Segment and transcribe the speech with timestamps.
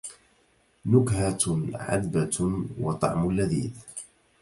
[0.85, 2.37] نكهةٌ عذبةٌ
[2.79, 3.73] وطعم لذيذٌ